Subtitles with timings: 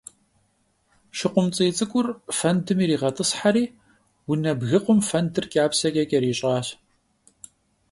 [1.17, 2.07] ШыкъумцӀий цӀыкӀур
[2.37, 3.65] фэндым иригъэтӀысхьэри
[4.29, 6.67] унэ бгыкъум фэндыр кӀапсэкӀэ кӀэрищӀащ.